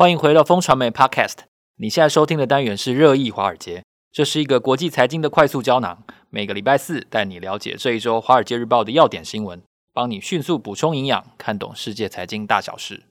[0.00, 1.40] 欢迎回到风传媒 Podcast。
[1.76, 6.02] 你现在收听的单元是热议华尔街，这是一个国际财经的快速胶囊。
[6.30, 9.60] 每个礼拜四带你了解这一周《华尔街日报》的要点新闻，
[9.92, 13.02] 帮你迅速补充营养，看懂世界财经大小事。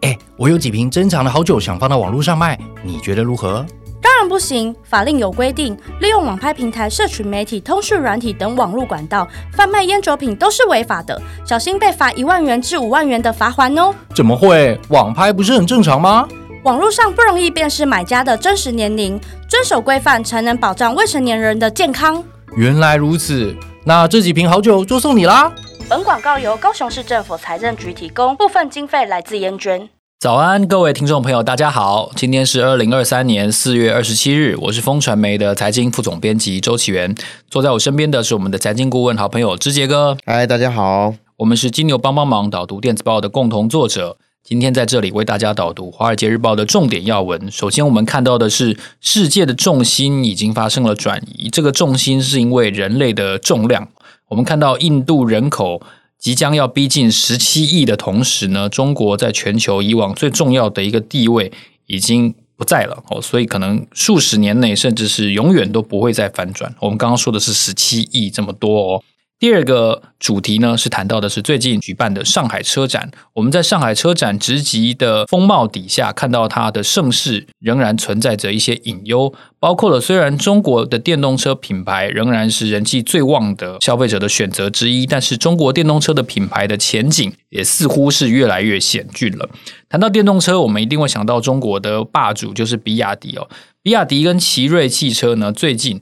[0.00, 3.64] 哎，我有几瓶珍藏的好酒，想放到网络上卖，你觉得如何？
[4.02, 13.94] 当然不行，法令有规定，利用网拍平台、社群媒体、通讯软体等网络管道贩卖烟酒品都是违法的，小心被罚一万元至五万元的罚锾哦。
[14.14, 14.78] 怎么会？
[14.90, 16.28] 网拍不是很正常吗？
[16.62, 22.22] 网络上不容易辨识买家的真实年龄，遵守规范才能保障未成年人的健康。
[22.56, 25.52] 原来如此，那这几瓶好酒就送你啦。
[25.88, 29.88] 本广告由高雄市政府财政局提供，部分经费来自烟捐。
[30.26, 32.10] 早安，各位听众朋友，大家好。
[32.16, 37.14] 今天是二零二三年四月二十七日，我是风传媒的财经副总编辑周启源。
[37.48, 40.16] 坐在我身边的是我们的财经顾问好朋友之杰哥。
[40.26, 41.14] 嗨，大家好。
[41.36, 44.16] 我们是金牛帮帮忙导读电子报的共同作者。
[44.42, 47.48] 今天在这里为大家导读《华尔街日报》的重点要闻。
[47.48, 51.48] 首先，我们看到的是世界的重心已经发生了转移。
[51.48, 53.86] 这个重心是因为人类的重量。
[54.30, 55.80] 我们看到印度人口。
[56.18, 61.52] 即将要逼近十七亿的同时呢，中国在全球以往最重要的一个地位
[61.86, 66.74] 已经不在了哦，所以可能数十年内，甚至是永远都不会再反转。
[66.80, 69.02] 我们刚刚说的是十七亿这么多哦。
[69.38, 73.10] 第二个主题呢，是谈到的是最近举办的上海车展。
[73.34, 89.50] 我们在上海车展直击的风貌底下，看到它的盛世仍然存在着一些隐忧，包括了虽然中国的电动车品牌仍然是人气最旺的消费者的选择之一，但是中国电动车的品牌的前景也似乎是越来越险峻了。
[89.90, 93.46] 谈到电动车，我们一定会想到中国的霸主就是比亚迪哦，
[93.82, 96.00] 比亚迪跟奇瑞汽车呢，最近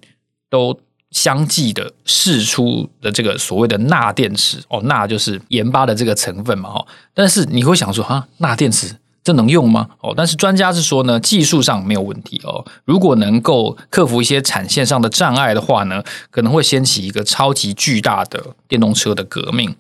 [0.48, 0.78] 都。
[1.14, 6.86] 相继的释出的这个所谓的钠电池哦，钠就是盐巴的这个成分嘛哈。
[7.14, 9.88] 但是你会想说哈，钠电池这能用吗？
[10.00, 12.66] 哦，但是专家是说呢，技术上没有问题哦。
[12.84, 19.74] 如果能够克服一些产线上的障碍的话呢，可能会掀起一个超级巨大的电动车的革命。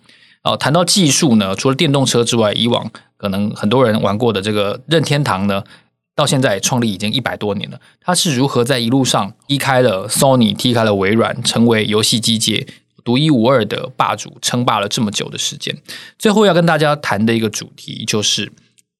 [0.44, 5.64] 哦，谈到技术呢，除了电动车之外，以往可能很多人玩过的这个任天堂呢。
[6.16, 12.66] 到现在创立已经一百多年了，他是如何在一路上踢开了 Sony，踢开了微软，成为游戏机界
[13.02, 15.76] 独一无二的霸主，称霸了这么久的时间。
[16.18, 18.52] 最后要跟大家谈的一个主题就是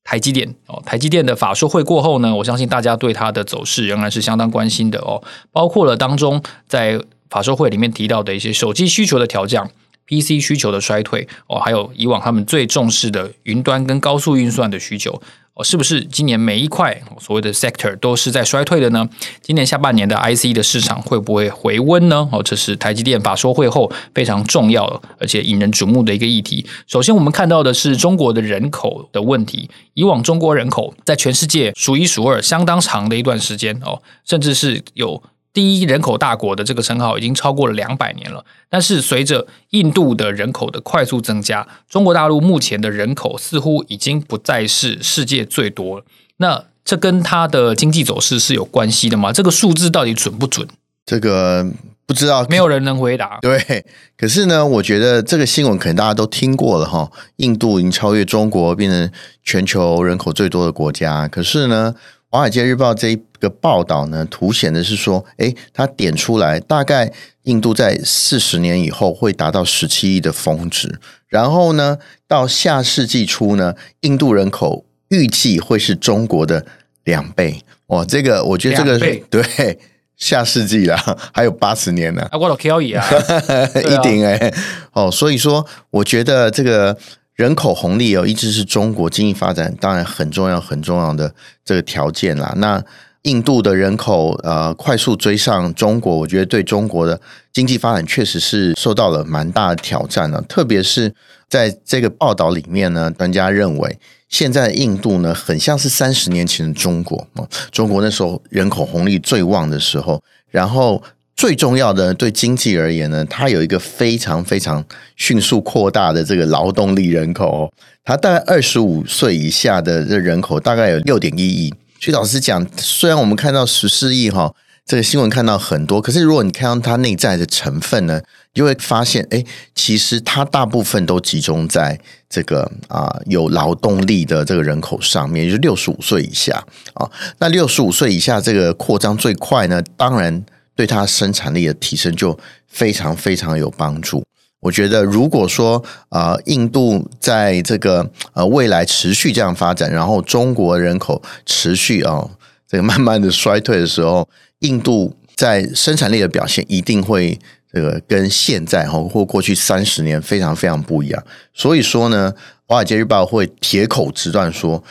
[0.02, 7.00] 台积电哦，台积电的法说会过后呢，我相信大家对它的走势仍然是相当关心的哦，包括了当中在
[7.31, 9.70] 法说会里面提到的一些手机需求的调降。
[10.09, 15.20] PC 需求的衰退哦，还有以往他们最重视的云端跟高速运算的需求
[15.54, 19.09] 哦，是不是今年每一块所谓的 sector 都是在衰退的呢？
[19.41, 22.28] 今年下半年的 IC 的市场会不会回温呢？
[22.32, 24.84] 哦，这是台积电法说会后非常重要
[25.19, 26.66] 而且引人瞩目的一个议题。
[26.88, 29.70] 首先，我们看到的是中国的人口的问题。
[29.94, 35.22] 以往中国人口在全世界数一数二，相当长的一段时间哦，甚至是有。
[35.54, 46.04] 第一人口大国的这个称号已经超过了两百年了，但是随着印度的人口的快速增加，中国大陆目前的人口似乎已经不再是世界最多了。
[46.38, 49.32] 那这跟它的经济走势是有关系的吗？
[49.32, 50.66] 这个数字到底准不准？
[51.06, 51.64] 这个
[52.04, 53.38] 不知道，没有人能回答。
[53.41, 53.84] 对，
[54.19, 57.09] 可是呢，我觉得这个新闻可能大家都听过了哈。
[57.37, 59.10] 印度已经超越中国，变成
[59.44, 61.28] 全球人口最多的国家。
[61.28, 61.94] 可是呢，
[62.34, 67.12] 《华尔街日报》这一个报道呢，凸显的是说，诶，它点出来，大概
[67.44, 71.96] 印度在四十年以后会达到十七亿的峰值，然后呢，
[72.26, 76.66] 到下世纪初呢，印度人口预计会是中国的
[77.04, 77.62] 两倍。
[77.86, 79.78] 哇，这个我觉得这个倍 对
[80.16, 80.96] 下世纪了，
[81.32, 82.26] 还有八十年呢。
[82.32, 83.06] 啊，我都可以啊，
[83.78, 84.52] 一定哎，
[84.92, 86.98] 哦，所以说，我觉得这个。
[87.34, 91.34] 人口红利哦，一直是中国经济发展当然很重要、很重要的
[91.64, 92.54] 这个条件啦。
[92.58, 92.82] 那
[93.22, 97.20] 印度的人口呃快速追上中国，我觉得对中国的
[97.52, 100.40] 经济发展确实是受到了蛮大的挑战了。
[100.42, 101.12] 特别是
[101.48, 103.98] 在这个报道里面呢，专家认为
[104.28, 107.26] 现在印度呢很像是三十年前的中国，
[107.72, 111.02] 中国那时候人口红利最旺的时候，然后。
[111.36, 114.84] 最重要的对经济而言呢，它有一个非常非常
[115.16, 117.72] 迅速扩大的这个劳动力人口哦，
[118.04, 121.75] 它大概二十五岁以下的这人口大概有六点一亿。
[122.00, 124.54] 所以老实讲，虽然我们看到十四亿哈，
[124.86, 128.20] 这个新闻看到很多，可是如果你看到它内在的成分呢，
[128.52, 129.44] 你就会发现，哎，
[129.75, 131.98] 其实它大部分都集中在
[132.30, 136.64] 这个啊有劳动力的这个人口上面，就是六十五岁以下
[136.94, 137.10] 啊。
[137.38, 140.44] 那六十五岁以下这个扩张最快呢，当然。
[140.75, 144.25] 对它生产力的提升就非常非常有帮助。
[144.61, 152.31] 我觉得如果说啊、印度在这个呃未来持续这样发展，然后中国人口持续啊、哦、
[152.67, 154.26] 这个慢慢的衰退的时候，
[154.61, 157.38] 印度在生产力的表现一定会
[157.71, 161.23] 这个跟现在哈或过去三十年非常非常不一样。
[161.53, 162.32] 所以说呢，
[162.67, 164.82] 《华尔街日报》会铁口直断说，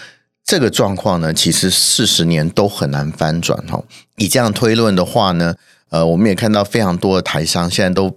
[0.46, 3.84] 这个状况呢，其实四十年都很难翻转哈。
[4.18, 5.56] 以这样推论的话呢，
[5.94, 8.14] 呃，我们也看到非常多的台商现在都。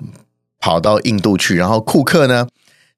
[0.58, 2.48] 跑到印度去，然后库克呢，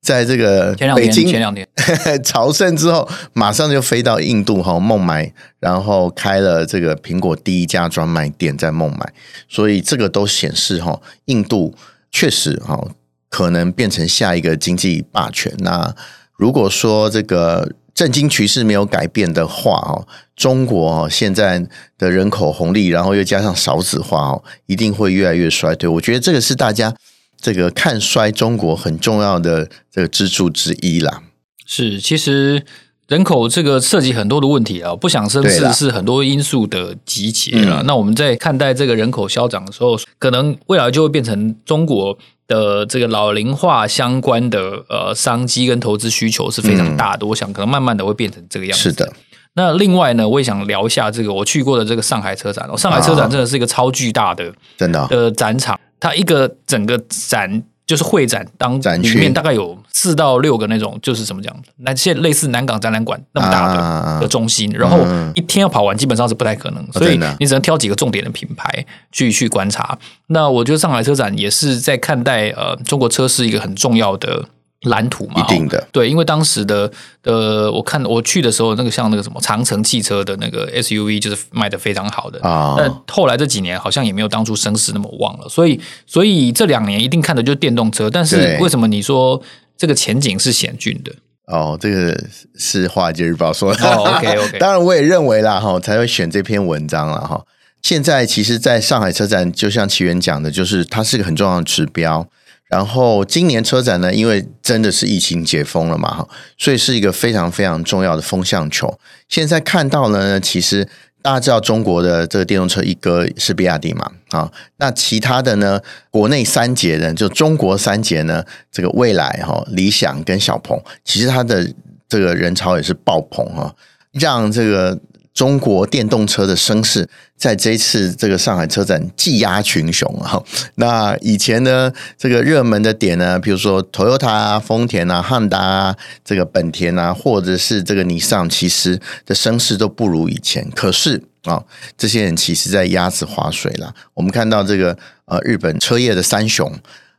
[0.00, 1.68] 在这个北京前两天
[2.24, 9.12] 朝圣之后，马上就飞到印度哈孟买，然后开了这个苹果第一家专卖店在孟买，
[9.48, 11.74] 所以这个都显示哈，印度
[12.10, 12.82] 确实哈
[13.28, 15.52] 可能变成下一个经济霸权。
[15.58, 15.94] 那
[16.36, 20.06] 如果说这个政经局势没有改变的话哦，
[20.36, 21.66] 中国现在
[21.98, 25.88] 的人口红利，然后又加上少子化哦，一定会越来越衰退。
[25.88, 26.94] 我觉得这个是大家。
[27.40, 31.22] 这个看衰中国很重要的这个支柱之一啦，
[31.64, 32.64] 是其实
[33.06, 37.84] 人口这个涉及很多的问题啊，不想生是是很多因素的集结了。
[37.86, 42.18] 那我们在看待这个人口消长的时候，可能未来就会变成中国
[42.48, 47.24] 的这个老龄化相关的呃商机跟投资需求是非常大的。
[47.24, 48.82] 嗯、我想可能慢慢的会变成这个样子。
[48.82, 49.12] 是的。
[49.54, 55.78] 那另外呢，我也想聊一下这个我去过的这个上海车展哦，上海车展真的是一个超巨大的真的的展场。
[56.00, 64.98] 它一个整个展就是会展当里面大概有四到六个那种，就是怎么讲，那些类似南港展览馆那么大的的中心，然后
[65.34, 69.98] 一天要跑完基本上是不太可能，所以你只能挑几个重点的品牌去去观察。
[70.26, 74.44] 那我觉得上海车展也是在看待呃中国车是一个很重要的。
[74.82, 76.88] 蓝图嘛，一定的对，因为当时的
[77.24, 82.76] 呃，我看我去的时候，那个像那个什么长城汽车的那个 SUV 就是卖的非常好的啊。
[82.78, 88.08] 但后来这几年好像也没有当初声势那么旺了，所以所以这两年一定看的就是电动车。
[88.08, 89.42] 但是为什么你说
[89.76, 91.12] 这个前景是险峻的？
[91.46, 92.16] 哦，这个
[92.56, 93.84] 是《华尔街日报》说的。
[93.84, 97.42] 哦，OK OK， 当然我也认为啦哈，才会选这篇文章了哈。
[97.82, 102.24] 现在其实，在上海车展，就像奇缘讲的，就是它是个很重要的指标。
[102.68, 108.98] 然后今年车展呢，因为真的是疫情解封了嘛，哈，所以是一个非常非常重要的风向球。
[109.28, 110.86] 现在看到呢，其实
[111.22, 115.80] 大家知道中国的这个电动车一哥是比亚迪嘛，啊，那其他的呢，
[116.10, 121.72] 国内三杰呢，就中国三杰呢，这个蔚来哈、理想跟小鹏，其实它的
[122.08, 123.74] 这个人潮也是爆棚哈，
[124.12, 124.98] 让这个。
[125.38, 130.42] 中国电动车的声势在这一次这个上海车展技压群雄啊！
[130.74, 140.68] 那以前呢，这个热门的点呢，比如说 Toyota 啊、丰田啊、汉达啊、这个本田啊，或者是这个尼桑，其实的声势都不如以前。
[140.74, 141.62] 可是啊，
[141.96, 143.94] 这些人其实在鸭子划水了。
[144.14, 146.68] 我们看到这个呃，日本车业的三雄，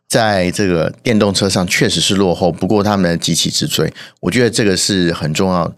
[0.10, 5.74] 在这个电动车上确实是落后，不过他们急起直追，我觉得这个是很重要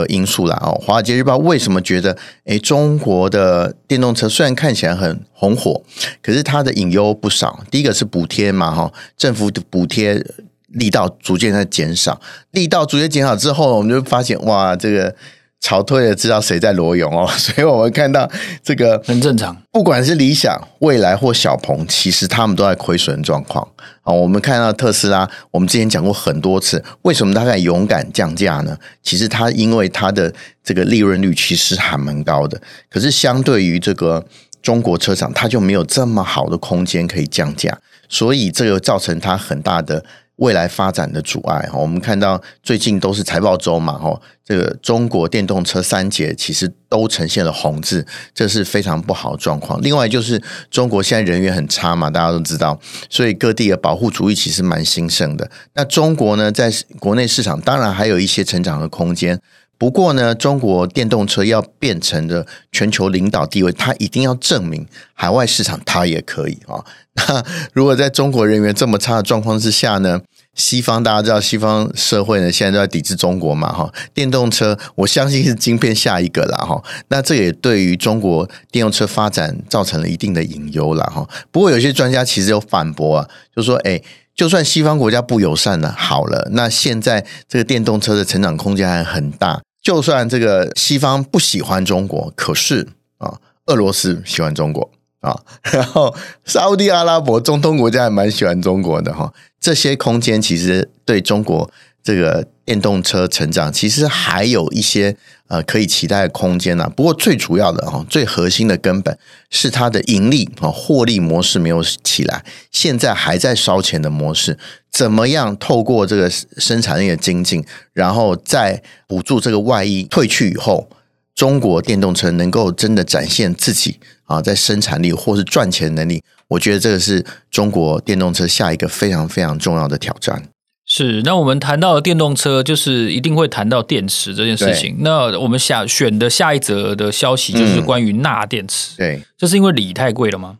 [0.00, 0.06] 的。
[0.08, 5.82] 因素啦哦，《华尔街日报》为什么觉得诶，中国的电动车虽然看起来很红火，
[6.22, 7.60] 可是它的隐忧不少。
[7.70, 10.24] 第一个是补贴嘛哈，政府的补贴
[10.68, 12.20] 力道逐渐在减少，
[12.50, 15.14] 力道逐渐减少之后，我们就发现哇，这个。
[15.60, 18.30] 潮退了，知道谁在裸泳哦， 所以我们看到
[18.62, 19.56] 这个很正常。
[19.72, 23.66] 不管是理想、未来或小鹏，其实他们都在亏损状况
[24.02, 24.12] 啊。
[24.12, 28.76] 我们看到特斯拉，我们之前讲过很多次，为什么它敢勇敢降价呢？
[29.02, 30.32] 其实它因为它的
[30.62, 34.24] 这个利润率其实还蛮高的，可是相对于这个
[34.62, 37.76] 中国车厂，它就没有这么好的空间可以降价，
[38.08, 40.04] 所以这个造成它很大的。
[40.36, 49.82] 未来发展的阻碍哈，我们看到最近都是财报周嘛哈，这个中国电动车三节其实都呈现了红字，这是非常不好的状况。
[49.82, 52.78] 另外就是中国现在人员很差嘛，大家都知道，
[53.10, 55.50] 所以各地的保护主义其实蛮兴盛的。
[55.74, 59.40] 那中国呢，在国内市场当然还有一些成长的空间。
[59.78, 66.80] 不过呢，中国电动车要变成的全球领导地位，它一定要证明海外市场它也可以啊。
[67.14, 70.22] 那如果在中国人员这么差的状况之下呢，
[70.56, 73.92] 西方大家知道，西方社会呢现在都在抵制中国嘛哈。
[74.12, 76.82] 电动车我相信是晶片下一个了哈。
[77.08, 81.24] 那这也对于中国电动车发展造成了一定的隐忧了哈。
[81.52, 84.02] 不过有些专家其实有反驳啊，就说哎。
[84.36, 89.62] 就算西方国家不友善了，好了，那现在这个电动车的成长空间还很大。
[89.80, 92.86] 就算这个西方不喜欢中国，可是
[93.16, 94.90] 啊，俄罗斯喜欢中国
[95.26, 95.36] 啊，
[95.72, 96.14] 然后
[96.44, 99.32] 沙乌地阿拉伯、中东国家还蛮喜欢中国的哈。
[99.60, 101.68] 这些空间其实对中国
[102.02, 105.16] 这个电动车成长，其实还有一些
[105.48, 109.18] 呃可以期待的空间呢、不过最主要的哈，最核心的根本
[109.50, 114.56] 是它的盈利啊获利模式没有起来，现在还在烧钱的模式，
[114.92, 120.88] 怎么样透过这个生产力的精进，然后再补助这个外溢退去以后，
[121.34, 130.42] 中国电动车能够真的展现自己啊在生产力或是赚钱能力，我觉得这个是中国电动车下一个非常非常重要的挑战。
[130.88, 134.98] 是，那我们谈到的电动车，就是一定会谈到电池这件事情。
[135.00, 138.94] 那我们下选的下一则的消息就是关于钠电池。
[138.94, 140.58] 嗯、对，这是因为锂太贵了吗？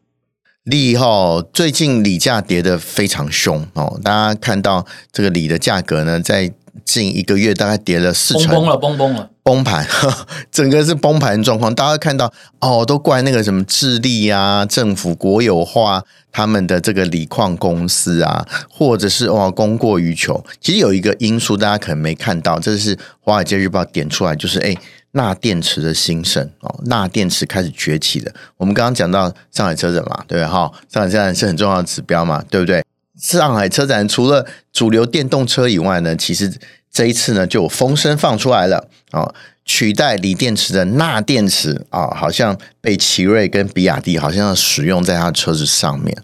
[0.64, 6.52] 锂哈，最近锂价跌得非常凶哦，大家看到这个锂的价格呢，在
[6.84, 9.30] 近一个月大概跌了四成，崩了，崩崩了。
[9.42, 9.86] 崩盘，
[10.50, 11.72] 整个是崩盘状况。
[11.72, 16.02] 大家看到哦，都怪那个什么智利啊，政府国有化
[16.32, 20.44] 他们的这个锂矿公司啊，或者是哇供过于求。
[20.60, 24.74] 其实有一个因素大家可能没看到，这是《华尔街日报》点出来，就是哎，
[25.12, 28.32] 钠电池的兴盛哦，钠电池开始崛起的。
[28.56, 32.82] 我们刚刚讲到上海车展嘛，对哈，上海车展是很重要的指标嘛，对不对？
[33.20, 36.52] 上海车展除了主流电动车以外呢，其实。
[36.88, 39.30] 这一次呢，就风声放出来了啊，
[39.66, 46.16] 取代锂电池的钠电池啊，好像被奇瑞跟比亚迪好像要使用在它车子上面。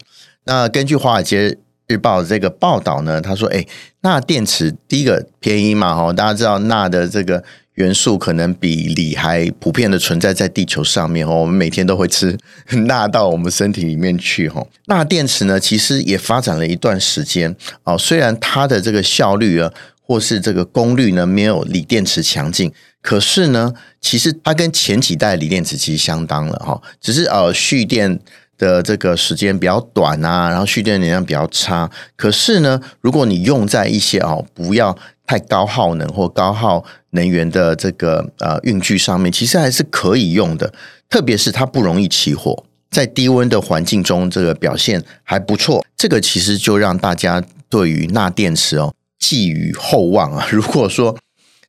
[0.45, 3.63] 那根据《华尔街日报》这个报道呢，他说：“哎，
[4.01, 7.43] 钠电池第一个便宜嘛，哈，大家知道钠的这个
[7.75, 12.37] 元素可能比锂还普遍的存在在地球上面哦，我们每天都会吃
[12.87, 14.65] 钠到我们身体里面去哈。
[14.85, 19.71] 钠电池呢，其实也发展了一段时间啊，虽然它的这个效率啊。”
[20.05, 22.69] 或是这个功率呢，没有锂电池强劲，
[23.01, 28.19] 可是呢，其实它跟前几代锂电池其实相当了哈，只是呃蓄电
[28.63, 31.89] 的这个时间比较短啊，然后蓄电能量比较差。
[32.15, 40.73] 可是呢，如果你用在一些哦不要太高耗能或高耗能源的这个呃运具上面，其实还是可以用的。
[41.09, 45.85] 特别是它不容易起火，在低温的环境中，这个表现还不错。
[45.97, 48.93] 这个其实就让大家对于钠电池哦。
[49.19, 50.45] 寄予厚望啊！
[50.51, 51.15] 如果说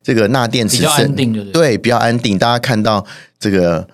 [0.03, 2.37] 这个钠电池比较安定，对，对，比较安定。
[2.37, 3.05] 大家看到
[3.39, 3.87] 这个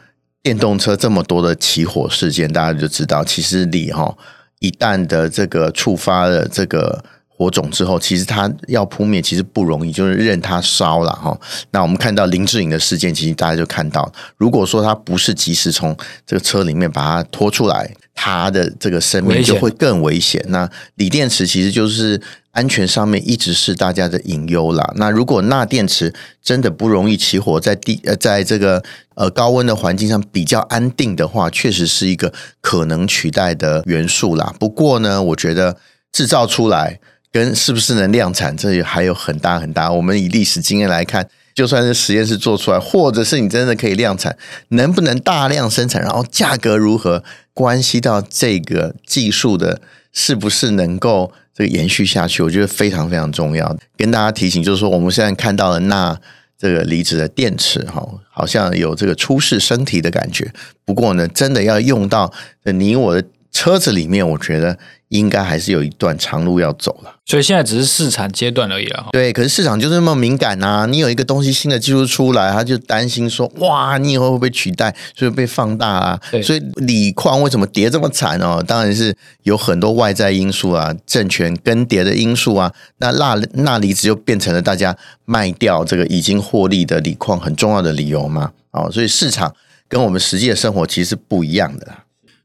[0.44, 4.18] 电动车这么多的起火事件，大家就知道，其实锂哈
[4.60, 11.40] 一旦的这个触发了这个火种之后，其实它要扑灭其实不容易，就是任它烧了哈。
[11.72, 15.96] 那我们看到林志颖的事件，其实大家就看到，如果说他不是及时从
[16.26, 20.44] 这个车里面把它拖出来，他的这个生命就会更危险。
[20.48, 22.20] 那锂电池其实就是。
[22.51, 24.93] 安全上面一直是大家的隐忧啦。
[24.96, 28.84] 那如果钠电池真的不容易起火，在地呃，在这个
[29.15, 34.53] 呃高温的环境上比较安定的话，确实是一个可能取代的元素啦。
[34.60, 35.77] 不过呢，我觉得
[36.12, 37.00] 制造出来
[37.31, 39.89] 跟是不是能量产，这里还有很大很大。
[39.89, 44.38] 我们以历史经验来看，就算是实验室做出来，或者是你真的可以量产，
[44.70, 49.79] 能不能大量生产，然后价格如何，关系到这个技术的
[50.12, 51.31] 是不是能够。
[51.68, 53.77] 延续下去，我觉得非常非常重要。
[53.98, 56.20] 跟大家提醒，就是说我们现在看到的钠
[56.58, 60.51] 这个离子的电池，哈，好像有这个初试身体的感觉。
[60.86, 62.32] 不过呢，真的要用到
[62.63, 64.77] 你我的车子里面，我觉得。
[65.12, 69.08] 应该还是有一段长路要走了，所以现在只是试产阶段而已啊。
[69.12, 76.17] 对，可是市场就是那么敏感呐、啊，你有一个东西新的技术出来，他就担心说，哇，你以后会不会取代，所以被放大啊。
[76.41, 78.63] 所以锂矿为什么跌这么惨哦？
[78.65, 82.72] 当然是有很多外在因素啊，政权更迭的因素啊。
[83.00, 88.53] 那钠钠离子就变成了大家卖掉这个已经获利的锂矿很重要的理由嘛。
[88.72, 89.53] 哦，所以市场
[89.89, 91.86] 跟我们实际的生活其实是不一样的。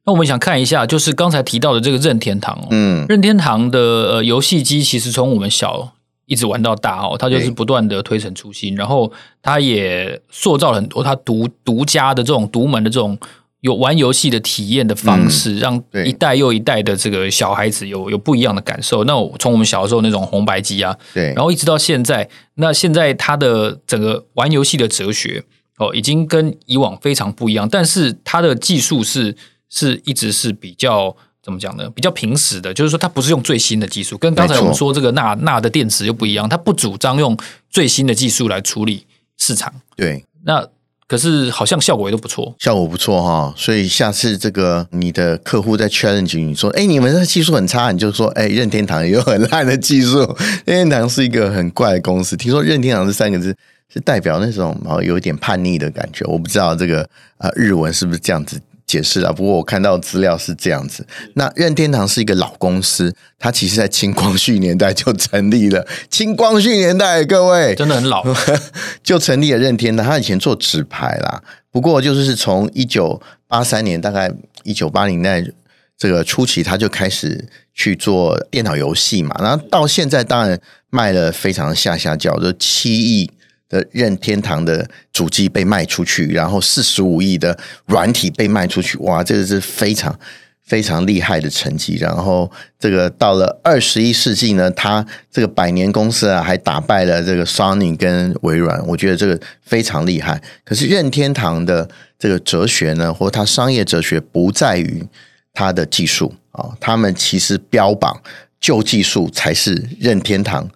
[0.07, 5.93] 那我们想看一下，就是刚才提到的这个任天堂哦，嗯，任天堂的呃游戏机其实从我们小
[6.27, 13.19] 一直玩到大哦，它就是不断的推陈出新，欸、然后它也塑造了很多它独独家的这种独门的这种
[13.63, 19.03] 有玩游戏的体验的方式，嗯、让一代又一代的这个小孩子有有不一样的感受。
[19.03, 25.43] 那我从我们小的时候那种红白机啊，对，然后一直到现在，那现在它的整个玩游戏的哲学
[25.79, 29.35] 哦，已经跟以往非常不一样，但是它的技术是。
[29.71, 31.89] 是一直是比较怎么讲呢？
[31.91, 37.37] 比较平实的，就是说它不是用最新的技术，跟刚才我们说这个钠钠的电池又不一样，它不主张用
[37.71, 39.07] 最新的技术来处理
[39.39, 39.73] 市场。
[39.95, 40.67] 对，那
[41.07, 43.55] 可是好像效果也都不错，效果不错哈。
[43.57, 50.19] 所以下次这个你的客户在 challenge 你说，哎，你们的技术很差，你就说，哎，任天堂也有很烂的技术。
[50.65, 53.57] 任天堂是一个很怪的公司，听说任天堂这三个字
[53.93, 57.09] 是代表那种哦有一点叛逆的感觉，我不知道这个
[57.39, 58.61] 啊日文是不是这样子。
[58.87, 59.33] 解释了。
[59.33, 61.07] 不过我看到资料是这样子。
[61.35, 65.87] 那任天堂是一个老公司，它其实在清光绪年代就成立了。
[66.11, 68.25] 清光绪年代，各位真的很老，
[69.03, 70.07] 就成立了任天堂。
[70.07, 75.53] 他以前做纸牌啦，不过就是从一九八三年，大概一九八零年代
[75.99, 79.35] 这个初期，他就开始去做电脑游戏嘛。
[79.41, 83.31] 然后到现在，当然卖了非常下下叫，就七亿。
[83.69, 90.17] 的任天堂的主机被卖出去，然后四十五亿的软体被卖出去，哇，这个是非常
[90.63, 91.97] 非常厉害的成绩。
[91.97, 100.41] 然后这个到了二十一世纪呢，它这个百年公司啊，还打败了这个 Sony 跟微软，我觉得这个非常厉害。
[100.65, 105.05] 可是任天堂的这个哲学呢，或它商业哲学不在于
[105.53, 108.23] 它的技术啊，他们其实标榜
[108.61, 110.69] 旧技术才是任天堂。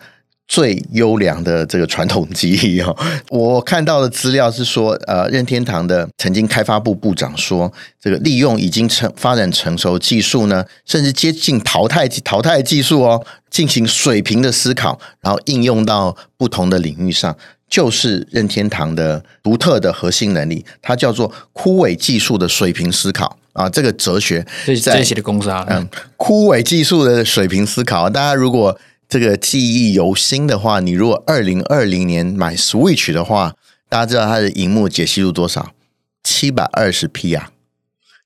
[0.51, 2.97] 最优良的这个传统机器哦，
[3.31, 17.37] 我看到的资料是说，呃，任天堂的曾经开发部部长说，这个利用已经成发展成熟技术呢，甚至接近淘汰淘汰技术哦，进行水平的思考，然后应用到不同的领域上，
[17.69, 23.37] 就是任天堂的独特的核心能力，它叫做枯萎技术的水平思考。
[23.53, 24.45] 啊，这个哲学
[24.83, 28.77] 在这些的公司啊，嗯，枯萎技术的水平思考，大家如果。
[29.11, 33.57] 这个记忆犹新的话，你如果二零二零年买 Switch 的话，
[33.89, 35.73] 大家知道它的荧幕解析度多少？
[36.23, 37.51] 七百二十 P 啊，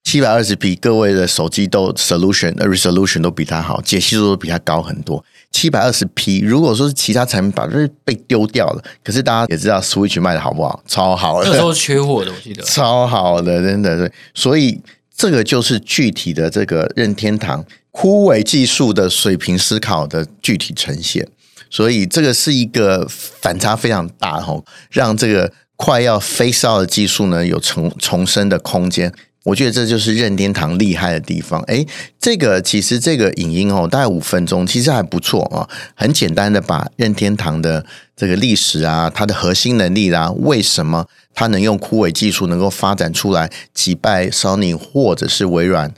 [0.03, 5.25] 七百二十 P，各位的手机都 solution resolution 都比它好，解析度都比它高很多。
[5.51, 8.85] 七百二十 P，如果说是其他产品，把这被丢掉了。
[9.03, 10.83] 可是大家也知道 Switch 卖的好不好？
[10.87, 14.13] 超好的，那时候缺货的，我记得 超好的，真的是。
[14.35, 14.79] 所以
[15.17, 17.65] 这个就是具体的这个任天堂。
[17.97, 21.29] 枯萎技术的水平思考的具体呈现，
[21.71, 24.61] 所以这个是一个反差非常大哈，
[24.91, 29.15] 让这个快要 phase out 的技术呢有重重生的空间。
[29.45, 31.61] 我觉得这就是任天堂厉害的地方。
[31.69, 31.87] 诶，
[32.19, 37.87] 这个其实这个影音哦，大概五分钟，其实还不错啊，很简单的把任天堂的
[38.17, 45.95] 这个历史啊，它的核心能力啦、啊，为什么它能用枯萎技术能够发展出来击败 Sony 或者是微软。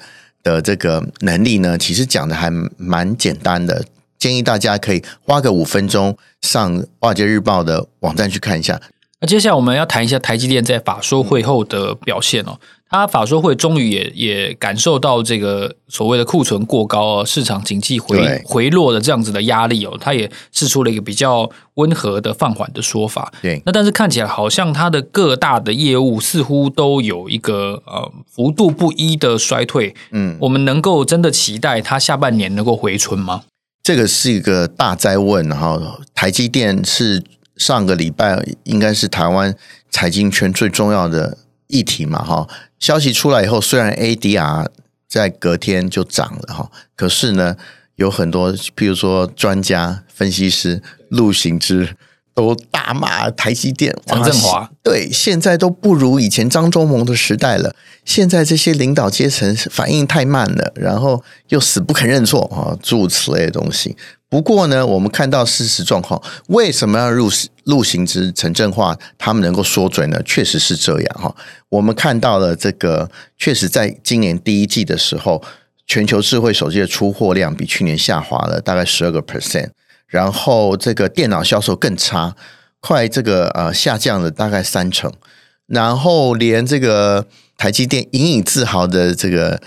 [0.46, 3.84] 的这个能力呢，其实讲的还蛮简单的，
[4.16, 8.80] 建议大家可以花个五分钟上《华尔街日报》的网站去看一下。
[9.20, 12.56] 那接下来我们要谈一下台积电在法说会后的表现哦。
[12.96, 23.32] 他法说会终于也也感受到这个所谓的库存过高哦，市场景气回回落的这样子的压力哦，他也释出了一个比较温和的放缓的说法。
[23.42, 29.94] 对，那但是看起来好像他的各大的业务似乎都有一个呃幅度不一的衰退。
[30.10, 33.42] 嗯，我们能够真的期待它下半年能够回春吗？
[33.82, 35.98] 这个是一个大哉问哈。
[36.14, 37.22] 台积电是
[37.56, 39.54] 上个礼拜应该是台湾
[39.90, 42.48] 财经圈最重要的议题嘛哈。
[42.78, 44.66] 消息出来以后，虽然 ADR
[45.08, 47.56] 在隔天就涨了哈，可是呢，
[47.96, 51.96] 有很多，譬如说专家、分析师陆行之
[52.34, 53.96] 都大骂台积电。
[54.04, 57.74] 张振华对，现在都不如以前张忠谋的时代了。
[58.04, 63.96] 现在这些领导阶层反应太慢了，然后又死不肯认错啊，诸如此类的东西。
[64.28, 67.30] 不过呢，我们看到事实状况，为什么要入
[67.62, 70.20] 入行之、城镇化他们能够说准呢？
[70.24, 71.32] 确实是这样哈。
[71.68, 73.08] 我们看到了这个，
[73.38, 75.40] 确实在今年第一季的时候，
[75.86, 79.70] 全球智慧手机的出货量比去年下滑了大概十二个 percent，
[80.08, 82.34] 然后这个电脑销售更差，
[82.80, 85.12] 快这个呃下降了大概三成，
[85.68, 89.62] 然后连这个台积电引以自豪的这个。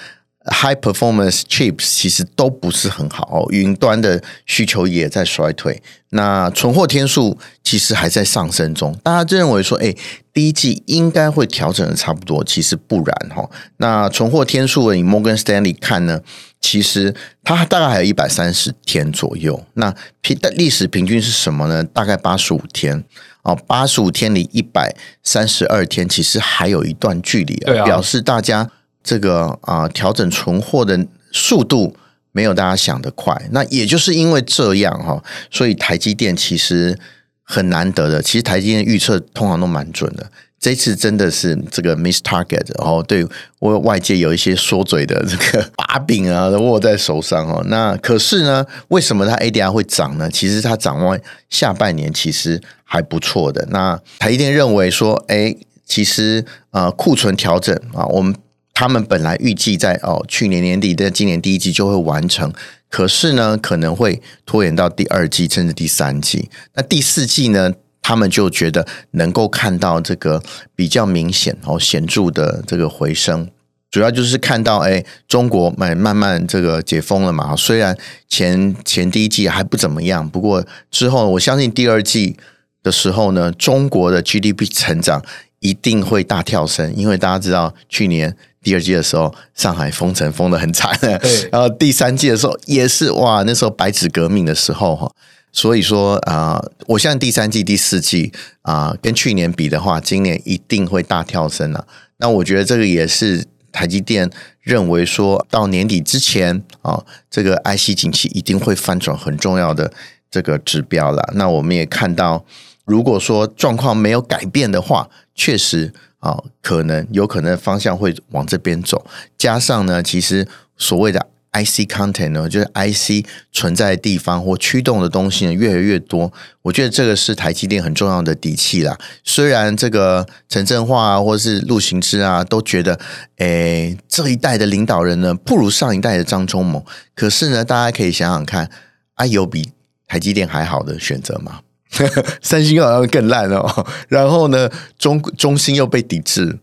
[0.51, 5.81] High performance chips 其实都不是很好哦，云端的需求也在衰退。
[6.09, 9.93] 那存货天数其实还在上升中，大家认为说，哎，
[10.33, 13.47] 第一季应该会调整的差不多，其实不然哈。
[13.77, 16.19] 那存货天数以 Morgan Stanley 看呢，
[16.59, 19.63] 其实它大概还有一百三十天左右。
[19.75, 21.83] 那平的历史平均是什么呢？
[21.83, 23.03] 大概八十五天
[23.43, 28.71] 哦，八十五天里一百三十二天，其实还有一段距离，表示大家。
[29.03, 31.95] 这个啊，调整存货的速度
[32.31, 33.35] 没有大家想的快。
[33.51, 36.97] 那也就是因为这样哈，所以台积电其实
[37.43, 38.21] 很难得的。
[38.21, 43.03] 其实台积电预测通常都蛮准的，这次真的是这个 miss target 哦。
[43.07, 43.25] 对
[43.59, 47.63] 我外界有一些说嘴的这个把柄啊，都握在手上哦。
[47.67, 50.29] 那可是呢，为什么它 ADR 会涨呢？
[50.29, 51.17] 其实它展望
[51.49, 53.65] 下半年其实还不错的。
[53.71, 58.35] 那台积电认为说，哎，其实啊，库存调整啊，我们。
[58.79, 62.49] 他们本来预计在哦去年年底的今年第一季就会完成，
[62.87, 66.49] 可是呢可能会拖延到第二季甚至第三季。
[66.75, 70.41] 那第四季呢，他们就觉得能够看到这个
[70.77, 73.49] 比较明显哦显著的这个回升。
[73.91, 77.53] 主要就是看到，哎，中国慢慢慢这个解封了嘛。
[77.57, 77.97] 虽然
[78.29, 82.37] 前前第一季还不怎么样，不过之后我相信第二季
[82.81, 85.21] 的时候呢，中国的 GDP 成长
[85.59, 95.11] 一定会大跳升，因为大家知道去年第二季的时候，上海封城封得很惨，对然后第三季的时候也是哇，那时候白纸革命的时候哈，
[95.51, 101.87] 所以说啊、呃，我现在第三季、第四季啊、呃，跟去年比的话，今年一定会大跳升了。
[102.17, 103.45] 那我觉得这个也是。
[103.71, 104.27] 台积电
[104.61, 109.93] 认为说到年底之前啊，这个 IC 景气一定会翻转很重要的
[110.31, 111.31] 这个指标了。
[111.35, 112.43] 那我们也看到，
[112.83, 119.05] 如果说状况没有改变的话，确实啊，可能有可能方向会往这边走。
[119.37, 121.27] 加上呢，其实所谓的。
[121.51, 126.31] IC content 呢，就是 IC 存在的地方或驱动的东西呢，越来越多。
[126.61, 128.95] 我觉得这个是台积电很重要的底气啦。
[129.23, 132.99] 虽然这个陈振化啊，或是陆行之啊，都觉得，
[133.37, 136.85] 诶，这一代的领导人呢，不如上一代的张忠谋。
[137.15, 138.69] 可是呢，大家可以想想看，
[139.15, 139.71] 啊，有比
[140.05, 141.61] 台积电还好的选择吗？
[142.41, 143.85] 三星好像更烂哦。
[144.07, 146.59] 然后呢，中中芯又被抵制。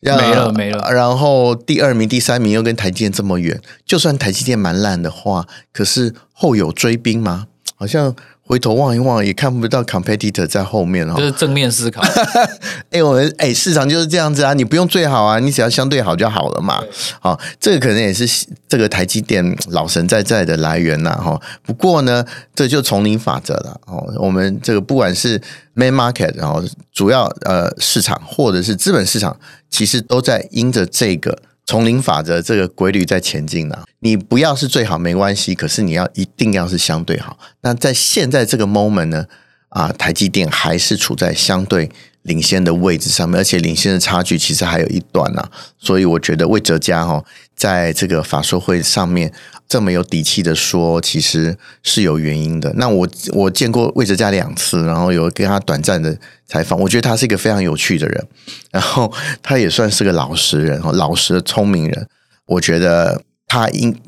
[0.00, 7.46] 没了没了，然后第二名、第三名又跟台积电这么远，就算台积电蛮烂的话，可是后有追兵吗？
[7.76, 8.14] 好像。
[8.52, 11.14] 回头望一望，也看不到 competitor 在后面哦。
[11.16, 12.02] 就是正面思考。
[12.92, 16.78] 哎，我们哎，市场就是这样子啊，你不用最好啊，你只要相对好就好了嘛。
[17.18, 21.12] 好、哦，这个可能也是这个台积电老神在在的来源呐。
[21.12, 22.22] 哈，不过呢，
[22.54, 23.80] 这就丛林法则了。
[23.86, 25.40] 哦，我们这个不管是
[25.74, 26.62] main market，然后
[26.92, 29.34] 主要呃市场或者是资本市场，
[29.70, 31.38] 其实都在因着这个。
[31.66, 37.38] 丛林法则这个规律在前进呢，你不要是最好没关系，可是你要一定要是相对好。
[37.60, 39.26] 那在现在这个 moment 呢，
[39.68, 41.90] 啊，台积电还是处在相对
[42.22, 45.48] 领先的位置上面，而且领先的差距其实还有一段呢。
[45.78, 49.32] 所以我觉得魏哲嘉哈，在这个法说会上面
[49.68, 52.72] 这么有底气的说，其实是有原因的。
[52.76, 56.16] 那我我见过魏哲家两次，然后有跟他短暂的。
[56.44, 58.26] 采访，我觉得他是一个非常有趣的人，
[58.70, 59.10] 然后
[59.42, 62.06] 他也算是个老实人，老实的聪明人。
[62.44, 63.98] 我觉得他应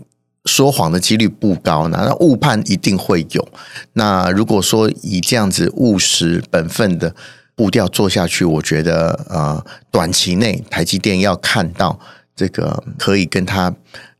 [0.45, 3.49] 说谎的几率不高，那误判一定会有。
[3.95, 7.14] 那如果说以这样子务实本分的
[7.57, 11.99] 步调做下去，我觉得呃，短期内台积电要看到
[12.37, 13.75] 这个可以跟他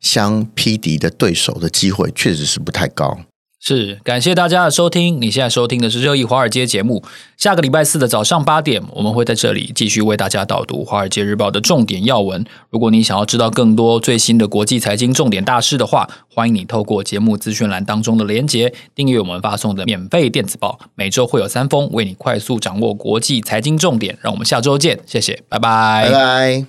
[0.05, 3.19] 相匹敌的对手的机会，确实是不太高。
[3.67, 5.19] 是，感谢大家的收听。
[5.23, 7.03] 你现在收听的是热议华尔街节目。
[7.38, 12.45] 下个礼拜四的早上八点，我们会在这里继续为大家导读《华尔街日报》的重点要闻。
[12.69, 20.79] 如果你想要知道更多最新的国际财经重点大事的话，欢迎你透过节目资讯栏当中的连结，订阅我们发送的免费电子报。
[20.95, 24.19] 每周会有三封，为你快速掌握国际财经重点。
[24.21, 26.67] 让我们下周见，谢谢，拜拜，拜拜。